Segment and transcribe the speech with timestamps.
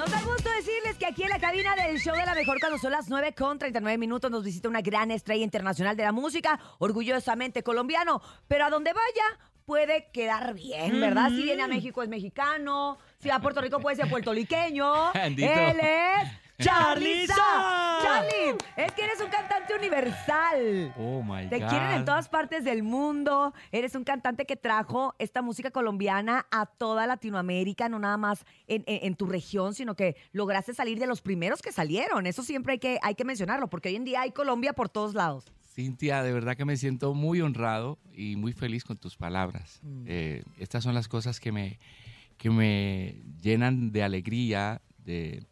[0.00, 2.78] Nos da gusto decirles que aquí en la cabina del show de la mejor cuando
[2.78, 6.58] son las 9 con 39 minutos nos visita una gran estrella internacional de la música,
[6.78, 11.28] orgullosamente colombiano, pero a donde vaya puede quedar bien, ¿verdad?
[11.28, 15.12] Si viene a México es mexicano, si va a Puerto Rico puede ser puertorriqueño.
[15.12, 16.30] Él es
[16.64, 17.98] Sa.
[18.02, 20.92] Charlie, es que eres un cantante universal.
[20.98, 21.68] Oh my Te God.
[21.68, 23.52] quieren en todas partes del mundo.
[23.72, 28.82] Eres un cantante que trajo esta música colombiana a toda Latinoamérica, no nada más en,
[28.86, 32.26] en- en tu región, sino que lograste salir de los primeros que salieron.
[32.26, 35.14] Eso siempre hay que, hay que mencionarlo, porque hoy en día hay Colombia por todos
[35.14, 35.44] lados.
[35.72, 39.78] Cintia, de verdad que me siento muy honrado y muy feliz con tus palabras.
[39.82, 40.04] Mm.
[40.06, 41.78] Eh, estas son las cosas que me,
[42.36, 45.44] que me llenan de alegría, de,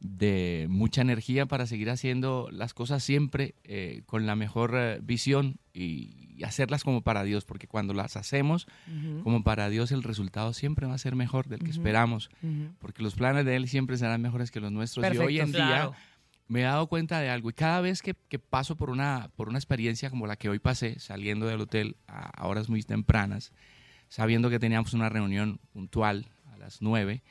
[0.00, 5.58] de mucha energía para seguir haciendo las cosas siempre eh, con la mejor eh, visión
[5.72, 8.66] y, y hacerlas como para Dios, porque cuando las hacemos
[9.22, 12.30] como para Dios el resultado siempre va a ser mejor del que esperamos,
[12.78, 15.02] porque los planes de Él siempre serán mejores que los nuestros.
[15.04, 15.94] y hoy Perfecto, en día claro.
[16.48, 19.48] me he dado cuenta de algo y cada vez que, que paso por una, por
[19.48, 23.52] una experiencia como la que hoy pasé, saliendo del hotel a, a horas muy tempranas,
[24.08, 26.26] sabiendo que teníamos una reunión puntual
[26.66, 27.22] las 9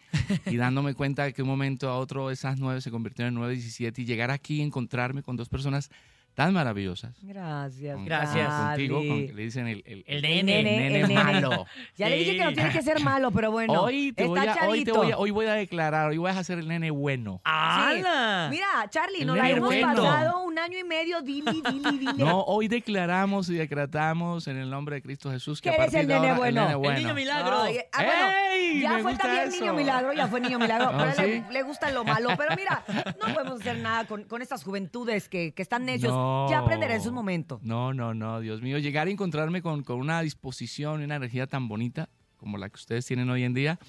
[0.47, 3.99] y dándome cuenta de que un momento a otro esas 9 se convirtieron en 9.17
[3.99, 5.91] y llegar aquí y encontrarme con dos personas
[6.35, 7.15] tan maravillosas.
[7.21, 7.95] Gracias.
[7.95, 8.53] con- Gracias.
[8.53, 10.43] Contigo, con le dicen el, el- El nene.
[10.63, 11.23] nene, nene el nene.
[11.23, 11.65] malo.
[11.97, 12.55] Ya le dije que no Sí.
[12.55, 13.73] tiene que ser malo, pero bueno.
[13.81, 16.35] hoy, te voy está a, hoy, te voy a, hoy voy a declarar, hoy vas
[16.37, 17.41] a ser el nene bueno.
[17.45, 18.47] ¡Hala!
[18.51, 19.87] Mira, Charlie, El nos la hemos bueno.
[20.03, 22.13] pasado un año y medio, dili, dili, dili.
[22.17, 26.07] No, hoy declaramos y decretamos en el nombre de Cristo Jesús que a partir el
[26.07, 26.61] de nene ahora, bueno.
[26.61, 26.99] el nene El bueno.
[26.99, 27.61] niño milagro.
[27.61, 28.81] Ay, ah, bueno, ¡Ey!
[28.81, 29.59] ya Me fue gusta también eso.
[29.61, 30.91] niño milagro, ya fue niño milagro.
[30.97, 31.43] Pero le, ¿sí?
[31.51, 32.29] le gusta lo malo.
[32.37, 32.83] Pero mira,
[33.25, 36.11] no podemos hacer nada con, con estas juventudes que, que están necios.
[36.13, 36.24] No.
[36.49, 37.61] Ya aprenderé en sus momentos.
[37.63, 38.77] No, no, no, Dios mío.
[38.77, 42.75] Llegar a encontrarme con, con una disposición y una energía tan bonita como la que
[42.75, 43.79] ustedes tienen hoy en día,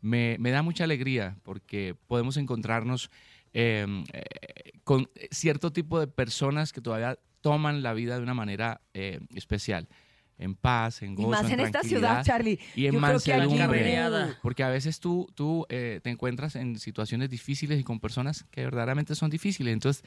[0.00, 3.10] me, me da mucha alegría porque podemos encontrarnos
[3.52, 8.80] eh, eh, con cierto tipo de personas que todavía toman la vida de una manera
[8.94, 9.88] eh, especial.
[10.38, 12.58] En paz, en Y gozo, más en esta ciudad, Charlie.
[12.74, 14.36] Y en Yo creo que aquí, mansedumbre.
[14.42, 18.64] Porque a veces tú, tú eh, te encuentras en situaciones difíciles y con personas que
[18.64, 19.74] verdaderamente son difíciles.
[19.74, 20.02] Entonces,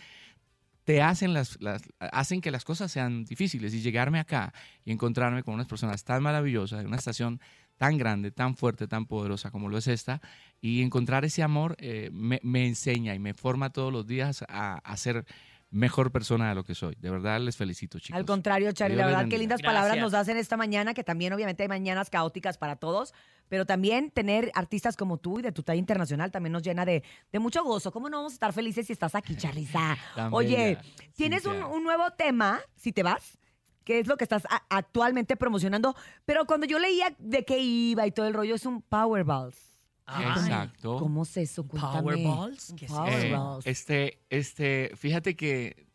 [0.83, 3.73] te hacen, las, las- hacen que las cosas sean difíciles.
[3.73, 4.53] Y llegarme acá
[4.85, 7.39] y encontrarme con unas personas tan maravillosas, en una estación
[7.77, 10.21] tan grande, tan fuerte, tan poderosa como lo es esta,
[10.61, 14.75] y encontrar ese amor eh, me, me enseña y me forma todos los días a,
[14.75, 15.25] a ser
[15.71, 16.95] mejor persona de lo que soy.
[16.99, 18.15] De verdad les felicito, chicos.
[18.17, 20.03] Al contrario, Charlie, la verdad, qué lindas palabras Gracias.
[20.03, 23.11] nos das en esta mañana, que también obviamente hay mañanas caóticas para todos,
[23.49, 27.03] pero también tener artistas como tú y de tu talla internacional también nos llena de,
[27.31, 27.91] de mucho gozo.
[27.91, 29.35] ¿Cómo no vamos a estar felices si estás aquí?
[30.15, 30.77] Tan Oye,
[31.15, 33.37] tienes un, nuevo tema, si te vas,
[33.83, 35.95] que es lo que estás a- actualmente promocionando,
[36.25, 39.57] pero cuando yo leía de qué iba y todo el rollo, es un Powerballs.
[40.05, 40.25] Ay.
[40.25, 40.97] Exacto.
[40.97, 41.65] ¿Cómo es eso?
[41.67, 42.01] Cuéntame.
[42.01, 42.95] Powerballs, ¿qué es Eh?
[42.95, 43.67] Powerballs.
[43.67, 45.85] este, este, fíjate que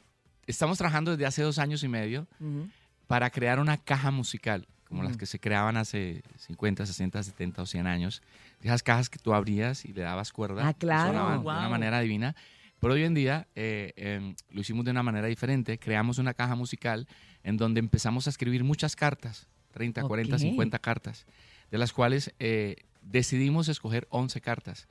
[0.46, 2.26] estamos trabajando desde hace dos años y medio
[3.06, 7.66] para crear una caja musical, como las que se creaban hace 50, 60, 70 o
[7.66, 8.22] 100 años.
[8.62, 10.66] Esas cajas que tú abrías y le dabas cuerda.
[10.66, 11.12] Ah, claro.
[11.12, 12.34] sonaban de una manera divina.
[12.80, 15.78] Pero hoy en día eh, em, lo hicimos de una manera diferente.
[15.78, 17.06] Creamos una caja musical
[17.42, 20.40] en donde empezamos a escribir muchas cartas, 30, 40, Ok.
[20.40, 21.26] 50 cartas,
[21.70, 24.86] de las cuales eh, decidimos escoger 11 cartas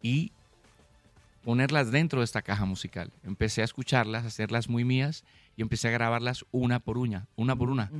[0.00, 0.32] y
[1.44, 3.12] ponerlas dentro de esta caja musical.
[3.24, 5.24] Empecé a escucharlas, a hacerlas muy mías
[5.56, 7.90] y empecé a grabarlas una por una, una por una.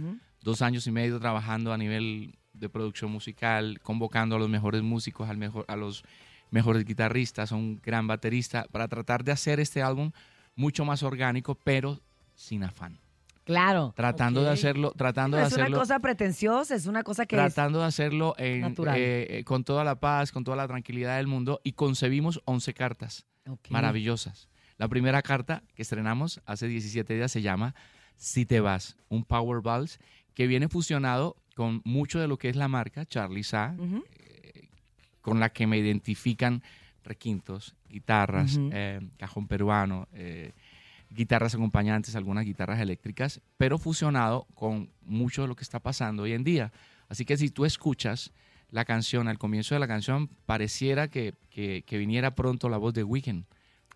[0.44, 5.28] Dos años y medio trabajando a nivel de producción musical, convocando a los mejores músicos,
[5.28, 6.04] al mejor, a los
[6.50, 10.12] mejores guitarristas, a un gran baterista, para tratar de hacer este álbum
[10.54, 12.00] mucho más orgánico, pero
[12.34, 12.98] sin afán.
[13.44, 13.92] Claro.
[13.96, 14.52] Tratando de Ok.
[14.54, 15.78] hacerlo, tratando No de es una hacerlo.
[15.80, 17.40] cosa pretenciosa, es una cosa que es...
[17.42, 21.26] tratando de hacerlo en, eh, eh, con toda la paz, con toda la tranquilidad del
[21.26, 23.70] mundo y concebimos 11 cartas Ok.
[23.70, 24.48] maravillosas.
[24.78, 27.74] La primera carta que estrenamos hace 17 días se llama
[28.16, 29.98] Si te vas, un Power Vals
[30.34, 34.02] que viene fusionado con mucho de lo que es la marca Charlie Sa, Ujú.
[35.20, 36.62] con la que me identifican
[37.04, 40.52] requintos, guitarras, eh, cajón peruano, eh,
[41.10, 46.32] guitarras acompañantes, algunas guitarras eléctricas, pero fusionado con mucho de lo que está pasando hoy
[46.32, 46.72] en día.
[47.08, 48.32] Así que si tú escuchas
[48.70, 52.94] la canción, al comienzo de la canción, pareciera que, que- que viniera pronto la voz
[52.94, 53.44] de Weekend,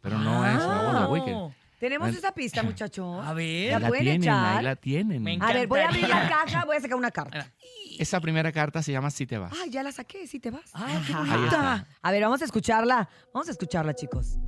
[0.00, 1.08] pero no es la voz de Ah.
[1.08, 1.52] Weekend.
[1.78, 3.24] Tenemos esa pista, muchachos.
[3.24, 3.72] A ver.
[3.72, 4.56] ¿La la pueden tienen, echar?
[4.58, 5.22] ahí la tienen.
[5.22, 7.52] Me A ver, voy a abrir la caja, voy a sacar una carta.
[7.98, 9.52] Esa primera carta se llama Si te vas.
[9.62, 10.70] Ay, ya la saqué, si te vas.
[10.72, 11.12] Ay, qué
[11.44, 11.86] está.
[12.02, 13.08] A ver, vamos a escucharla.
[13.32, 14.38] Vamos a escucharla, chicos.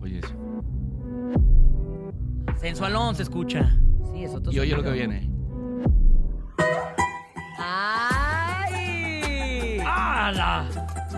[0.00, 0.34] Oye eso.
[2.60, 3.76] Sensualón se escucha.
[4.12, 5.30] Sí, es otro Y oye lo que viene.
[8.48, 9.78] ¡Ay!
[9.84, 10.66] ¡Hala!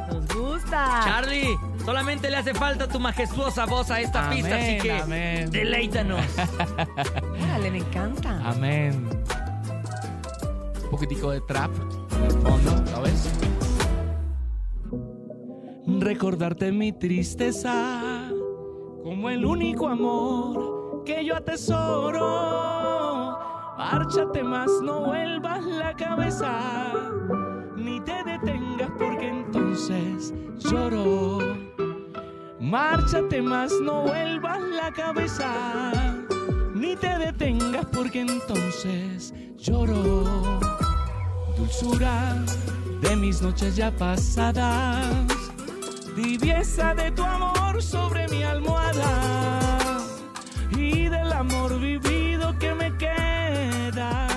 [0.08, 1.00] Nos gusta.
[1.04, 1.56] Charlie,
[1.88, 5.50] Solamente le hace falta tu majestuosa voz a esta pista, así que amén.
[5.50, 6.22] deleítanos.
[7.42, 8.38] Órale, me encanta.
[8.44, 9.08] Amén.
[10.84, 11.70] Un poquitico de trap
[12.14, 13.32] en el fondo, ¿sabes?
[15.86, 18.28] Recordarte mi tristeza
[19.02, 22.18] como el único amor que yo atesoro.
[23.78, 26.92] Márchate más, no vuelvas la cabeza,
[27.76, 31.67] ni te detengas porque entonces lloro.
[32.68, 35.90] Márchate más, no vuelvas la cabeza,
[36.74, 40.60] ni te detengas porque entonces lloro.
[41.56, 42.44] Dulzura
[43.00, 45.24] de mis noches ya pasadas,
[46.14, 49.98] tibieza de tu amor sobre mi almohada
[50.76, 54.28] y del amor vivido que me queda.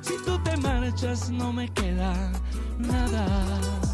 [0.00, 2.14] Si tú te marchas no me queda
[2.78, 3.89] nada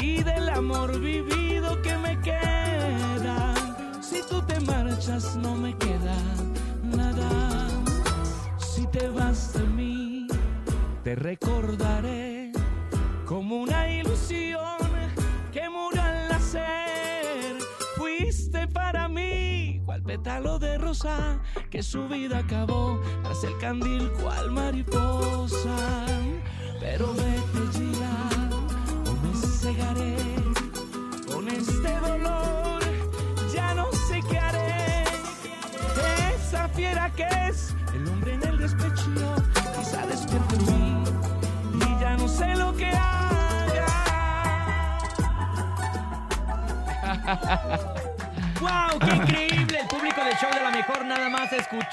[0.00, 3.54] y del amor vivido que me queda.
[4.00, 6.16] Si tú te marchas no me queda
[6.82, 7.68] nada.
[8.58, 10.26] Si te vas de mí,
[11.02, 12.52] te recordaré
[13.24, 14.78] como una ilusión
[15.52, 17.56] que murió al nacer.
[17.96, 24.50] Fuiste para mí, cual pétalo de rosa que su vida acabó tras el candil cual
[24.50, 25.73] mariposa.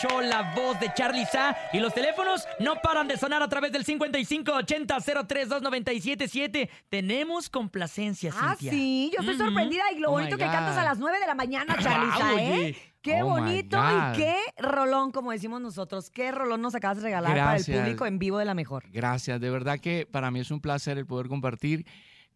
[0.02, 3.72] Escuchó la voz de Charlie Sa y los teléfonos no paran de sonar a través
[3.72, 6.70] del 5580-032977.
[6.90, 8.72] Tenemos complacencia, Ah, Cintia.
[8.72, 11.36] sí, yo estoy sorprendida y lo Oh bonito que cantas a las 9 de la
[11.36, 12.54] mañana, Charliza, Wow, ¿eh?
[12.54, 12.76] oye.
[13.02, 14.14] Qué Oh my bonito God.
[14.14, 16.12] y qué rolón, como decimos nosotros.
[16.12, 17.80] Qué rolón nos acabas de regalar para el Gracias.
[17.80, 18.84] público en vivo de la mejor.
[18.92, 21.86] Gracias, de verdad que para mí es un placer el poder compartir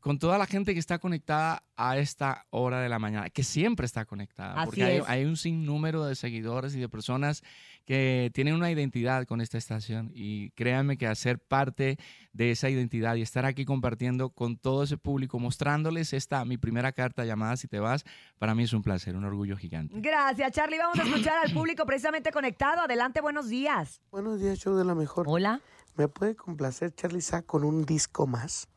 [0.06, 3.88] con toda la gente que está conectada a esta hora de la mañana, que siempre
[3.88, 7.42] está conectada, Así porque hay un sinnúmero de seguidores y de personas
[7.86, 11.98] que tienen una identidad con esta estación y créanme que hacer parte
[12.34, 16.92] de esa identidad y estar aquí compartiendo con todo ese público, mostrándoles esta mi primera
[16.92, 18.06] carta llamada Si te vas,
[18.38, 20.00] para mí es un placer, un orgullo gigante.
[20.00, 20.78] Gracias, Charlie.
[20.78, 22.82] Vamos a escuchar al público precisamente conectado.
[22.82, 24.04] Adelante, buenos días.
[24.12, 25.26] Buenos días, show de la mejor.
[25.28, 25.62] Hola.
[25.96, 28.68] ¿Me puede complacer Charlie Sa con un disco más?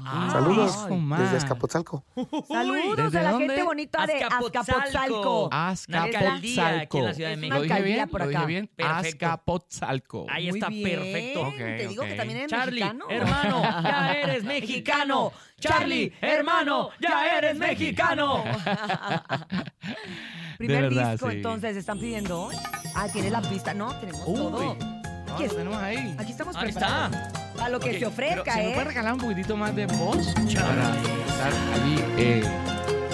[0.00, 0.86] Ah, Saludos
[1.18, 2.04] desde Escapotzalco.
[2.46, 3.48] Saludos ¿desde a la dónde?
[3.48, 4.58] gente bonita de Azcapotzalco.
[4.60, 5.50] Azcapotzalco.
[5.88, 7.56] Una alcaldía aquí en la Ciudad de México.
[7.56, 8.08] ¿Lo dije alcaldía bien?
[8.08, 8.46] por ¿Lo dije acá.
[8.46, 8.70] bien?
[8.76, 9.26] Perfecto.
[9.26, 10.26] Azcapotzalco.
[10.30, 11.00] Ahí Muy está bien.
[11.00, 11.40] perfecto.
[11.48, 13.04] Ok, Te digo que también eres Charlie, mexicano.
[13.10, 15.32] hermano, ya eres mexicano.
[15.58, 18.44] Charlie, hermano, ya eres mexicano.
[20.58, 21.36] Primer De verdad, disco, sí.
[21.36, 22.50] entonces, ¿están pidiendo?
[22.94, 23.94] Ah, tiene la pista, ¿no?
[24.00, 24.34] Tenemos Uy.
[24.36, 24.76] todo.
[24.80, 26.16] Ah, Aquí tenemos ahí.
[26.18, 27.16] Aquí estamos Ahí preparados.
[27.16, 27.47] está.
[27.60, 28.74] A lo que se ofrezca, ¿Se me ¿eh?
[28.74, 32.42] puede regalar un poquitito más de voz para estar allí eh,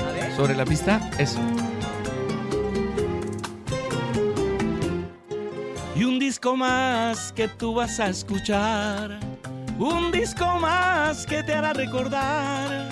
[0.08, 0.36] A ver.
[0.36, 1.00] sobre la pista?
[1.18, 1.40] Eso.
[5.96, 9.18] Y un disco más que tú vas a escuchar.
[9.78, 12.88] Un disco más que te hará recordar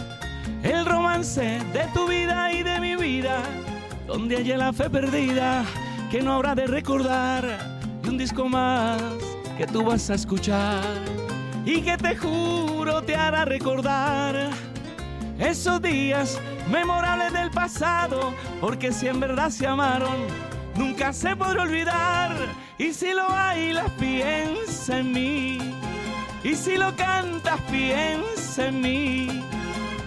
[0.62, 3.42] el romance de tu vida y de mi vida.
[4.06, 5.64] Donde haya la fe perdida
[6.10, 7.58] que no habrá de recordar.
[8.04, 9.00] Y un disco más
[9.58, 10.82] que tú vas a escuchar
[11.64, 14.50] y que te juro te hará recordar
[15.38, 16.40] esos días
[16.70, 20.16] memorables del pasado, porque si en verdad se amaron,
[20.76, 22.32] nunca se podrá olvidar.
[22.78, 25.58] Y si lo bailas, piensa en mí.
[26.44, 29.44] Y si lo cantas, piensa en mí.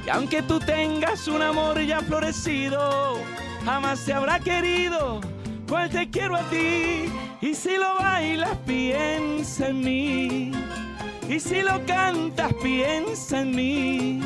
[0.03, 3.17] Que aunque tú tengas un amor ya florecido,
[3.63, 5.21] jamás te habrá querido.
[5.67, 7.05] Pues te quiero a ti.
[7.41, 10.51] Y si lo bailas, piensa en mí.
[11.29, 14.21] Y si lo cantas, piensa en mí.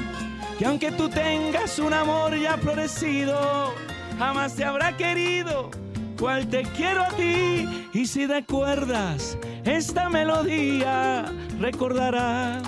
[0.58, 3.74] Que aunque tú tengas un amor ya florecido,
[4.18, 5.72] jamás te habrá querido.
[6.20, 7.88] Cual te quiero a ti.
[7.94, 11.26] Y si recuerdas esta melodía,
[11.60, 12.64] recordarás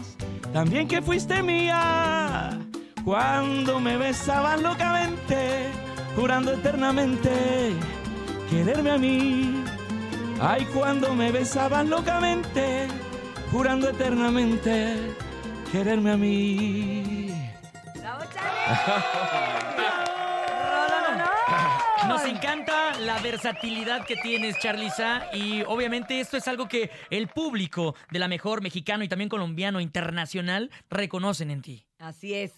[0.53, 2.57] también que fuiste mía.
[3.03, 5.67] Cuando me besabas locamente,
[6.15, 7.73] jurando eternamente
[8.49, 9.63] quererme a mí.
[10.39, 12.87] Ay, cuando me besabas locamente,
[13.51, 14.95] jurando eternamente
[15.71, 17.31] quererme a mí.
[22.07, 27.27] Nos encanta la versatilidad que tienes, Charlie Sa, y obviamente esto es algo que el
[27.27, 31.85] público de la mejor mexicano y también colombiano internacional reconocen en ti.
[31.99, 32.53] Así es.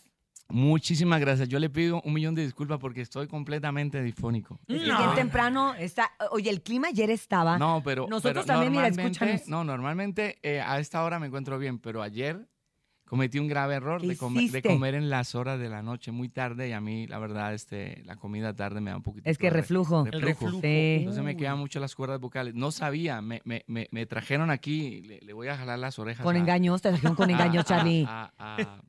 [0.50, 1.50] Muchísimas gracias.
[1.50, 4.06] Yo le pido un millón de disculpas porque estoy completamente.
[4.06, 4.98] Es No.
[4.98, 6.12] bien temprano está.
[6.32, 7.58] Oye, el clima ayer estaba.
[7.58, 8.08] No, pero.
[8.10, 9.48] Nosotros pero también, mira, normalmente- escúchanos.
[9.48, 12.48] No, normalmente eh, a esta hora me encuentro bien, pero ayer
[13.06, 16.12] cometí un grave error ¿Qué de, come- de comer en las horas de la noche
[16.12, 19.30] muy tarde y a mí, la verdad, este, la comida tarde me da un poquito.
[19.30, 20.06] Es que reflujo.
[20.12, 20.62] El reflujo.
[20.62, 20.96] Sí.
[21.00, 22.54] Entonces me quedan mucho las cuerdas vocales.
[22.56, 26.24] No sabía, me, me, me, me trajeron aquí, le, le voy a jalar las orejas.
[26.24, 28.06] Con a- engaños, te trajeron con engaños, a- Charlie.
[28.08, 28.82] A, a-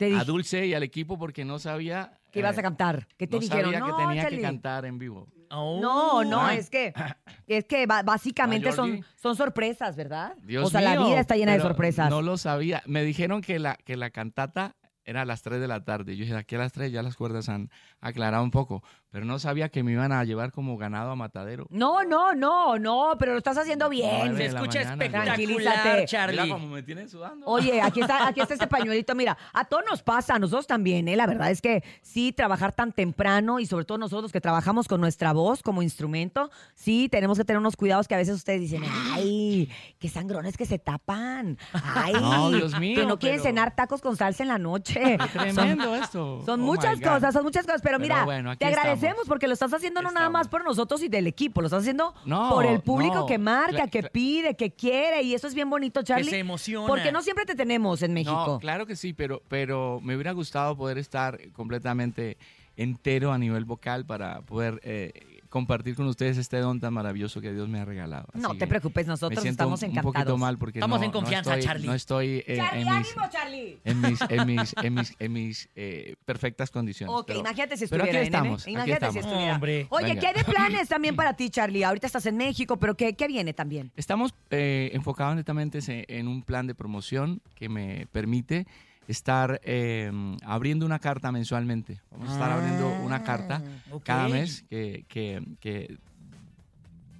[0.00, 2.18] a Dulce y al equipo porque no sabía.
[2.30, 3.06] que ibas eh, a cantar.
[3.16, 3.64] ¿Qué te no dijeron?
[3.72, 4.36] sabía no, que tenía Charlie.
[4.38, 5.28] que cantar en vivo.
[5.50, 5.78] Oh.
[5.80, 6.54] No, no, Ah.
[6.54, 6.92] es que
[7.46, 10.34] es que básicamente Ah, son, son sorpresas, ¿verdad?
[10.44, 12.10] Dios o sea, la vida está llena de sorpresas.
[12.10, 12.82] No lo sabía.
[12.86, 16.16] Me dijeron que la, que la cantata era a las 3 de la tarde.
[16.16, 18.82] Yo dije, aquí a las 3 ya las cuerdas han aclarado un poco.
[19.10, 21.66] Pero no sabía que me iban a llevar como ganado a matadero.
[21.70, 24.36] No, no, no, no, pero lo estás haciendo bien.
[24.36, 26.04] Se escucha mañana, espectacular.
[26.04, 26.42] Charlie.
[26.42, 27.46] Mira cómo me tienen sudando.
[27.46, 29.14] Oye, aquí está, aquí está este pañuelito.
[29.14, 31.16] Mira, a todos nos pasa, a nosotros también, ¿eh?
[31.16, 35.00] La verdad es que sí, trabajar tan temprano y sobre todo nosotros que trabajamos con
[35.00, 38.82] nuestra voz como instrumento, sí, tenemos que tener unos cuidados que a veces ustedes dicen,
[39.14, 41.56] ay, qué sangrones que se tapan.
[41.72, 45.16] Ay, No, Dios que mío, no quieren pero- cenar tacos con salsa en la noche.
[45.32, 46.42] Tremendo esto.
[46.44, 48.66] Son Oh, muchas cosas, son muchas cosas, pero, Pero mira, bueno, aquí te
[48.98, 51.80] agradecemos porque lo estás haciendo no nada más por nosotros y del equipo, lo estás
[51.80, 55.54] haciendo No, por el público no, que marca, que pide, que quiere y eso es
[55.54, 56.30] bien bonito, Charlie.
[56.30, 56.86] se emociona.
[56.86, 58.44] Porque no siempre te tenemos en México.
[58.46, 62.36] No, claro que sí, pero, pero me hubiera gustado poder estar completamente
[62.76, 67.52] entero a nivel vocal para poder eh, compartir con ustedes este don tan maravilloso que
[67.52, 68.26] Dios me ha regalado.
[68.34, 70.14] No te preocupes, me nosotros siento estamos un, un encantados.
[70.14, 71.86] poquito mal porque Estamos no- en no confianza, estoy- Charlie.
[71.86, 73.78] No estoy eh, Charlie, en mis, ánimo, Charlie.
[73.84, 77.14] en mis, en mis, en mis, en mis, eh, perfectas condiciones.
[77.14, 78.36] Ok, pero- imagínate si pero estuviera aquí ¿eh, nene?
[78.38, 79.26] estamos, aquí Imagínate si estamos.
[79.32, 79.54] estuviera.
[79.54, 79.86] Hombre.
[79.90, 80.20] Oye, Venga.
[80.20, 81.84] ¿qué hay de planes también para ti, Charlie?
[81.84, 83.90] Ahorita estás en México, pero ¿qué, qué viene también?
[83.96, 88.66] Estamos eh, enfocados netamente en un plan de promoción que me permite
[89.08, 90.12] estar eh,
[90.44, 92.00] abriendo una carta mensualmente.
[92.12, 94.04] Vamos a estar abriendo una carta Ok.
[94.04, 95.98] cada mes que, que- que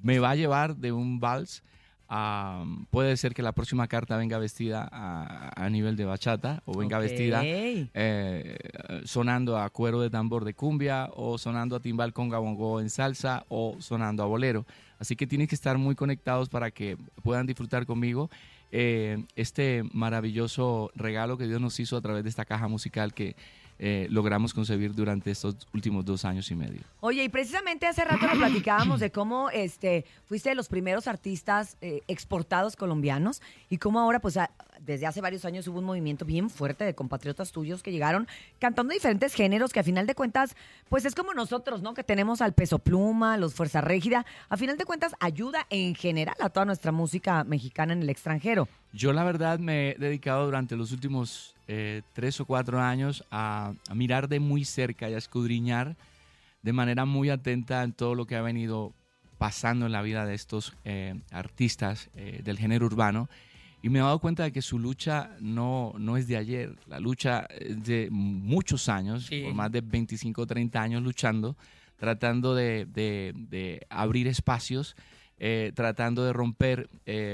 [0.03, 1.63] me va a llevar de un vals
[2.09, 2.65] a...
[2.91, 6.99] Puede ser que la próxima carta venga vestida a, a nivel de bachata o venga
[6.99, 8.57] vestida eh,
[9.05, 13.45] sonando a cuero de tambor de cumbia o sonando a timbal con gabongo en salsa
[13.49, 14.67] o sonando a bolero.
[15.01, 18.31] Así que tienen que estar muy conectados para que puedan disfrutar conmigo
[18.71, 23.35] eh, este maravilloso regalo que Dios nos hizo a través de esta caja musical que
[23.79, 26.81] eh, logramos concebir durante estos últimos dos años y medio.
[27.01, 31.77] Oye, y precisamente hace rato nos platicábamos de cómo este, fuiste de los primeros artistas
[31.81, 36.25] eh, exportados colombianos y cómo ahora, pues a- desde hace varios años hubo un movimiento
[36.25, 38.27] bien fuerte de compatriotas tuyos que llegaron
[38.59, 40.57] cantando diferentes géneros que a final de cuentas,
[40.89, 41.95] pues es como nosotros, ¿no?
[41.95, 46.37] Que tenemos al Peso Pluma, los Fuerza Régida, a final de cuentas ayuda en general
[46.41, 48.69] a toda nuestra música mexicana en el extranjero.
[48.93, 53.73] Yo la verdad me he dedicado durante los últimos eh, tres o cuatro años a,
[53.89, 55.97] a mirar de muy cerca y a escudriñar
[56.63, 58.93] de manera muy atenta en todo lo que ha venido
[59.39, 63.29] pasando en la vida de estos eh, artistas eh, del género urbano.
[63.81, 66.99] Y me he dado cuenta de que su lucha no, no es de ayer, la
[66.99, 69.43] lucha es de muchos años, Sí.
[69.45, 71.55] por más de 25 o 30 años luchando,
[71.97, 74.97] tratando de, de- de abrir espacios,
[75.75, 76.89] tratando de romper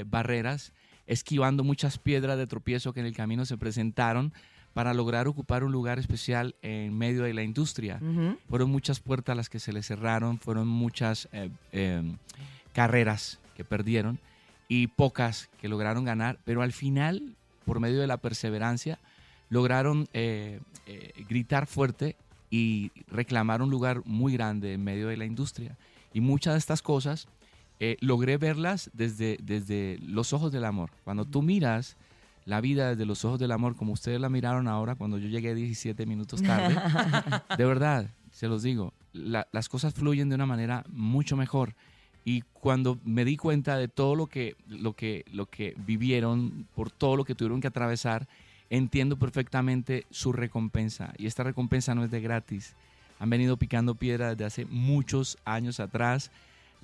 [0.05, 0.71] barreras,
[1.07, 4.33] esquivando muchas piedras de tropiezo que en el camino se presentaron
[4.73, 7.99] para lograr ocupar un lugar especial en medio de la industria.
[8.49, 12.03] Fueron muchas puertas las que se les cerraron, fueron muchas eh, eh,
[12.73, 14.19] carreras que perdieron
[14.67, 17.35] y pocas que lograron ganar, pero al final,
[17.65, 18.99] por medio de la perseverancia,
[19.49, 22.15] lograron eh, eh, gritar fuerte
[22.49, 25.77] y reclamar un lugar muy grande en medio de la industria.
[26.13, 27.27] Y muchas de estas cosas
[27.79, 30.91] eh, logré verlas desde, desde los ojos del amor.
[31.03, 31.97] Cuando tú miras
[32.45, 35.55] la vida desde los ojos del amor, como ustedes la miraron ahora cuando yo llegué
[35.55, 36.75] 17 minutos tarde,
[37.57, 41.73] de verdad, se los digo, la- las cosas fluyen de una manera mucho mejor.
[42.23, 46.89] Y cuando me di cuenta de todo lo que, lo que, lo que vivieron, por
[46.91, 48.27] todo lo que tuvieron que atravesar,
[48.71, 51.13] entiendo perfectamente su recompensa.
[51.19, 52.73] Y esta recompensa no es de gratis.
[53.19, 56.31] Han venido picando piedra desde hace muchos años atrás.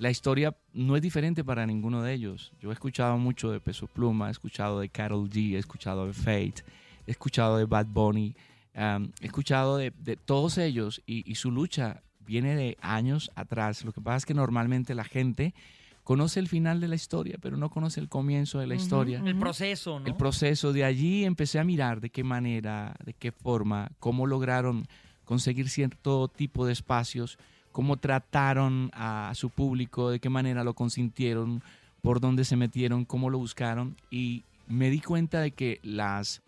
[0.02, 2.52] La historia no es diferente para ninguno de ellos.
[2.60, 6.12] Yo he escuchado mucho de Peso Pluma, he escuchado de Carol G, he escuchado de
[6.12, 6.64] Fate,
[7.06, 8.34] he escuchado de Bad Bunny,
[8.74, 13.84] um, he escuchado de, de todos ellos y, y su lucha viene de años atrás.
[13.84, 15.54] Lo que pasa es que normalmente la gente
[16.02, 19.22] conoce el final de la historia, pero no conoce el comienzo de la historia.
[19.24, 20.06] El proceso, ¿no?
[20.06, 24.84] El proceso de allí empecé a mirar de qué manera, de qué forma, cómo lograron
[25.24, 27.38] conseguir cierto tipo de espacios,
[27.72, 31.62] cómo trataron a su público, de qué manera lo consintieron,
[32.02, 36.42] por dónde se metieron, cómo lo buscaron y me di cuenta de que las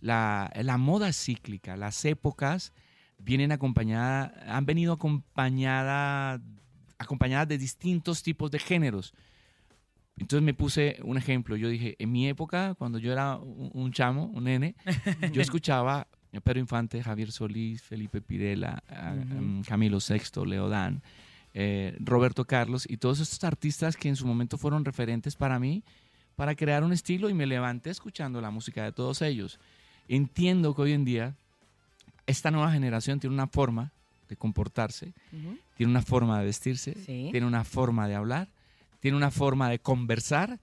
[0.00, 2.72] la, la moda cíclica, las épocas
[3.18, 6.40] vienen acompañadas, han venido acompañadas
[6.98, 9.14] acompañadas de distintos tipos de géneros.
[10.16, 11.56] Entonces me puse un ejemplo.
[11.56, 14.76] Yo dije, en mi época, cuando yo era un, chamo, un nene,
[15.32, 16.06] yo escuchaba
[16.40, 18.82] Pedro Infante, Javier Solís, Felipe Pirela,
[19.22, 21.02] um, Camilo Sexto, Leodán,
[21.54, 25.82] eh, Roberto Carlos y todos estos artistas que en su momento fueron referentes para mí
[26.36, 29.60] para crear un estilo y me levanté escuchando la música de todos ellos.
[30.08, 31.34] Entiendo que hoy en día
[32.26, 33.92] esta nueva generación tiene una forma
[34.28, 35.12] de comportarse,
[35.76, 37.28] tiene una forma de vestirse, Sí.
[37.30, 38.48] tiene una forma de hablar,
[39.00, 40.58] tiene una forma de conversar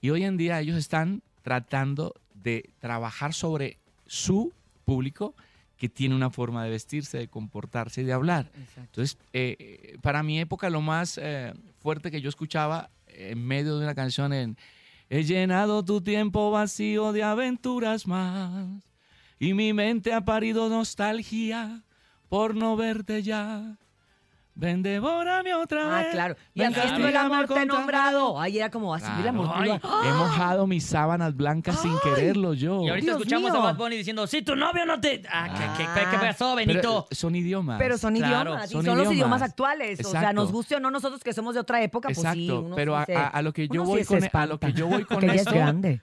[0.00, 4.52] y hoy en día ellos están tratando de trabajar sobre su
[4.84, 5.34] público
[5.76, 8.50] que tiene una forma de vestirse, de comportarse y de hablar.
[8.54, 8.80] Exacto.
[8.80, 13.84] Entonces, eh, para mi época lo más eh, fuerte que yo escuchaba en medio de
[13.84, 14.56] una canción en
[15.10, 18.68] He llenado tu tiempo vacío de aventuras más
[19.38, 21.84] y mi mente ha parido nostalgia
[22.28, 23.76] por no verte ya.
[24.56, 26.12] Ven, devórame otra Ah, vez.
[26.12, 26.36] claro.
[26.54, 28.40] Y Ven, así es el amor te he contra- nombrado.
[28.40, 32.82] Ahí era como así, el amor He mojado mis sábanas blancas sin quererlo yo.
[32.84, 33.60] Y ahorita Dios escuchamos mío.
[33.60, 35.24] a Bad Bunny diciendo, si tu novio no te...
[35.28, 37.08] Ah, ¿qué, qué, qué, qué pasó, Benito?
[37.10, 37.78] son idiomas.
[37.80, 40.04] Pero son Claro, idiomas, y son son los idiomas actuales.
[40.04, 42.48] O sea, nos guste o no nosotros que somos de otra época, pues sí.
[42.76, 44.86] Pero sí a, se- a- a lo que yo voy con a lo que yo
[44.86, 46.00] voy con que ya es esto, grande.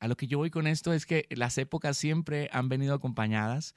[0.00, 3.74] a lo que yo voy con esto es que las épocas siempre han venido acompañadas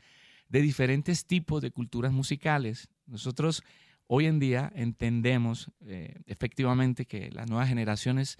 [0.49, 2.89] de diferentes tipos de culturas musicales.
[3.05, 3.63] Nosotros
[4.11, 8.37] hoy en día entendemos eh, efectivamente que las nuevas generaciones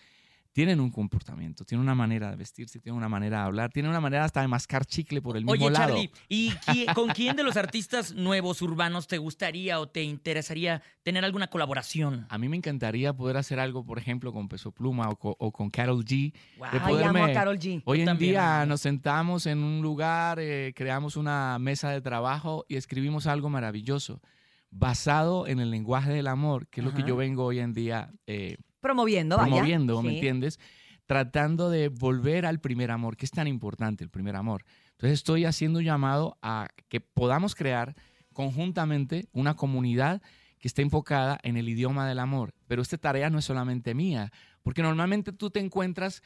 [0.51, 4.01] tienen un comportamiento, tienen una manera de vestirse, tienen una manera de hablar, tienen una
[4.01, 5.89] manera hasta de mascar chicle por el mismo Oye, lado.
[5.93, 6.51] Charlie, ¿y
[6.95, 12.25] con quién de los artistas nuevos urbanos te gustaría o te interesaría tener alguna colaboración?
[12.29, 15.51] A mí me encantaría poder hacer algo, por ejemplo, con Peso Pluma o, co- o
[15.51, 16.33] con Carol G.
[16.57, 16.67] Wow.
[16.71, 17.81] de Ay, amo a poderme- Carol G.
[17.85, 22.65] Hoy en también, día nos sentamos en un lugar, eh, creamos una mesa de trabajo
[22.67, 24.19] y escribimos algo maravilloso,
[24.71, 28.11] basado en el lenguaje del amor, que es lo que yo vengo hoy en día
[28.27, 29.49] eh, Promoviendo, vaya.
[29.49, 30.15] promoviendo, ¿me Sí.
[30.15, 30.59] entiendes?
[31.05, 34.63] Tratando de volver al primer amor, que es tan importante el primer amor.
[34.91, 37.95] Entonces estoy haciendo un llamado a que podamos crear
[38.33, 40.21] conjuntamente una comunidad
[40.59, 42.53] que esté enfocada en el idioma del amor.
[42.67, 46.21] Pero esta tarea no es solamente mía, porque normalmente tú te encuentras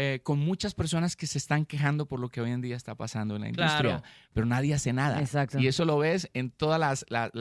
[0.00, 2.94] eh, con muchas personas que se están quejando por lo que hoy en día está
[2.94, 4.02] pasando en la industria, Claro.
[4.32, 5.18] pero nadie hace nada.
[5.20, 5.58] Exacto.
[5.58, 6.78] Y eso lo ves en todos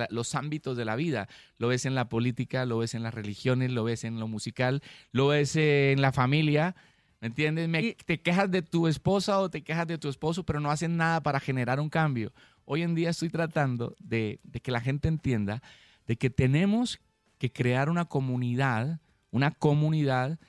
[0.09, 1.27] los ámbitos de la vida.
[1.59, 4.81] Lo ves en la política, lo ves en las religiones, lo ves en lo musical,
[5.11, 6.75] lo ves en la familia.
[7.21, 7.69] ¿Me entiendes?
[7.69, 10.71] Me- Y- te quejas de tu esposa o te quejas de tu esposo, pero no
[10.71, 12.33] hacen nada para generar un cambio.
[12.65, 15.61] Hoy en día estoy tratando de, de que la gente entienda
[16.07, 16.99] de que tenemos
[17.37, 20.39] que crear una comunidad, una comunidad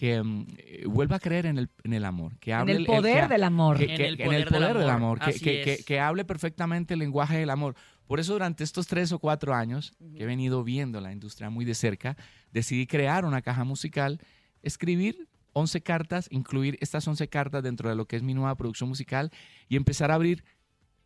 [0.00, 2.86] que mm, eh, vuelva a creer en el, en el amor, que En hable el
[2.86, 3.76] poder que- del amor.
[3.76, 5.84] que- En el en poder del amor, que, así que- que- es.
[5.84, 7.74] que hable perfectamente el lenguaje del amor.
[8.06, 11.66] Por eso durante estos tres o cuatro años que he venido viendo la industria muy
[11.66, 12.16] de cerca,
[12.50, 14.20] decidí crear una caja musical,
[14.62, 18.88] escribir 11 cartas, incluir estas 11 cartas dentro de lo que es mi nueva producción
[18.88, 19.30] musical
[19.68, 20.44] y empezar a abrir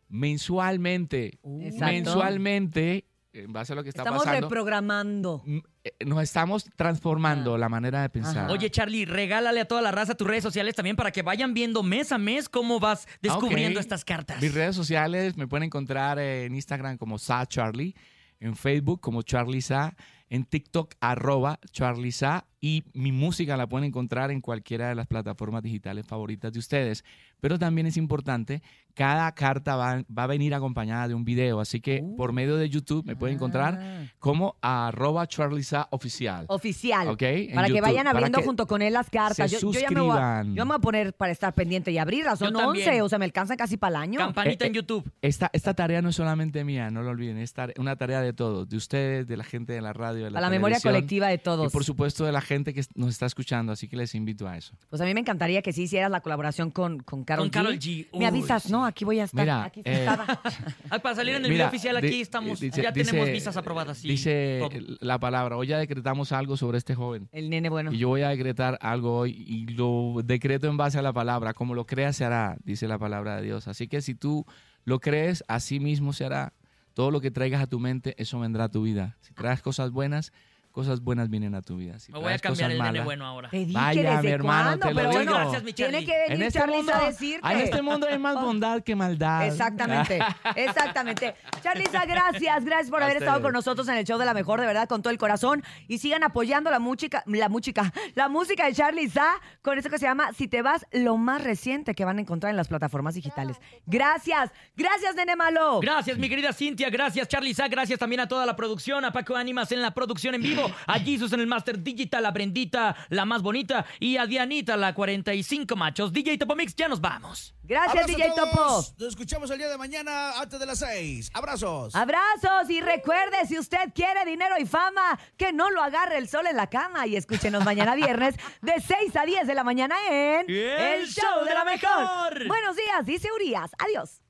[0.07, 1.85] mensualmente, Exacto.
[1.85, 3.05] mensualmente,
[3.35, 5.43] en base a lo que está Estamos pasando, reprogramando.
[5.45, 8.45] mm, eh, nos estamos transformando la manera de pensar.
[8.45, 8.51] Ajá.
[8.51, 11.83] Oye, Charlie, regálale a toda la raza tus redes sociales también para que vayan viendo
[11.83, 13.83] mes a mes cómo vas descubriendo ok.
[13.83, 14.41] estas cartas.
[14.41, 17.95] Mis redes sociales me pueden encontrar en Instagram como Sa Charlie,
[18.39, 19.95] en Facebook como Charlie Sa,
[20.29, 25.07] en TikTok arroba Charlie Sa y mi música la pueden encontrar en cualquiera de las
[25.07, 27.03] plataformas digitales favoritas de ustedes.
[27.39, 28.63] Pero también es importante,
[28.95, 32.15] cada carta va, va a venir acompañada de un video, así que Uh.
[32.15, 34.05] por medio de YouTube me pueden encontrar Ah.
[34.19, 36.45] como arroba Charlie Sa oficial.
[36.49, 37.07] Oficial.
[37.09, 37.21] ¿Ok?
[37.21, 39.51] En Para que vayan abriendo que junto con él las cartas.
[39.51, 40.55] se Yo, yo ya me voy, a, suscriban.
[40.55, 42.39] yo me voy a poner para estar pendiente y abrirlas.
[42.39, 42.87] Son Yo también.
[42.87, 44.19] 11, o sea, me alcanzan casi para el año.
[44.19, 45.11] Campanita Eh, en eh, YouTube.
[45.21, 48.67] Esta, esta tarea no es solamente mía, no lo olviden, es una tarea de todos,
[48.69, 51.37] de ustedes, de la gente de la radio, de la a la memoria colectiva de
[51.37, 51.67] todos.
[51.67, 54.57] Y por supuesto de la gente que nos está escuchando, así que les invito a
[54.57, 54.73] eso.
[54.89, 57.79] Pues a mí me encantaría que sí hicieras la colaboración con, con Carol Con G.
[57.79, 58.17] G.
[58.19, 58.71] Me avisas, sí.
[58.85, 58.89] ¿No?
[58.89, 59.43] Aquí voy a estar.
[59.43, 60.41] Mira, aquí eh, sentada.
[60.89, 63.31] Ay, para salir en el Mira, video oficial aquí di- estamos, dice- ya dice- tenemos
[63.31, 63.97] visas aprobadas.
[63.97, 64.97] sí, dice todo.
[65.01, 67.27] la palabra, hoy ya decretamos algo sobre este joven.
[67.31, 67.91] El nene bueno.
[67.91, 71.53] Y yo voy a decretar algo hoy y lo decreto en base a la palabra.
[71.53, 73.67] Como lo creas, se hará, dice la palabra de Dios.
[73.67, 74.45] Así que si tú
[74.83, 76.53] lo crees, así mismo se hará.
[76.93, 79.17] Todo lo que traigas a tu mente, eso vendrá a tu vida.
[79.21, 80.31] Si traes cosas buenas,
[80.75, 81.97] cosas buenas vienen a tu vida.
[81.99, 83.49] Si Me voy a cambiar el nene malas- bueno ahora.
[83.49, 85.23] Te dije Vaya, desde mi hermano, cuándo, te lo pero digo.
[85.23, 87.49] bueno, Gracias, mi tiene que venir En este, mundo, a decirte.
[87.53, 89.47] en este mundo hay más bondad que maldad.
[89.47, 90.19] Exactamente,
[90.57, 91.33] exactamente.
[91.63, 94.59] Charliza, gracias, gracias por A haber estado con nosotros en el show de la mejor,
[94.59, 95.63] de verdad, con todo el corazón.
[95.87, 99.25] Y sigan apoyando la música, la música, la música de Charliza
[99.61, 102.49] con esto que se llama Si te vas, lo más reciente que van a encontrar
[102.51, 103.57] en las plataformas digitales.
[103.85, 105.79] Gracias, gracias, nene malo.
[105.79, 106.89] Gracias, mi querida Cintia.
[106.89, 107.69] Gracias, Charlie Sa.
[107.69, 109.05] Gracias también a toda la producción.
[109.05, 110.64] A Paco Ánimas en la producción en vivo.
[110.87, 112.25] A Jesus en el Master Digital.
[112.25, 113.85] A Brendita, la más bonita.
[113.99, 116.13] Y a Dianita, la 45 machos.
[116.13, 117.55] DJ Topomix, ya nos vamos.
[117.63, 118.45] Gracias, Abrazo DJ a todos.
[118.45, 118.95] Topo.
[118.99, 121.31] Nos escuchamos el día de mañana antes de las 6.
[121.33, 121.95] Abrazos.
[121.95, 126.45] Abrazos y recuerde, si usted quiere dinero y fama, que no lo agarre el sol
[126.47, 130.49] en la cama y escúchenos mañana viernes de 6 a 10 de la mañana en
[130.49, 132.47] El Show de la Mejor.
[132.47, 133.71] Buenos días, dice Urias.
[133.79, 134.24] Adiós.